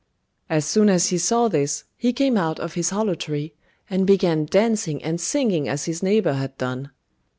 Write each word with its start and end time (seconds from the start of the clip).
As 0.49 0.65
soon 0.65 0.89
as 0.89 1.09
he 1.09 1.19
saw 1.19 1.47
this, 1.47 1.83
he 1.95 2.11
came 2.11 2.35
out 2.35 2.59
of 2.59 2.73
his 2.73 2.89
hollow 2.89 3.13
tree, 3.13 3.53
and 3.87 4.07
began 4.07 4.45
dancing 4.45 5.03
and 5.03 5.21
singing 5.21 5.69
as 5.69 5.85
his 5.85 6.01
neighbour 6.01 6.33
had 6.33 6.57
done. 6.57 6.89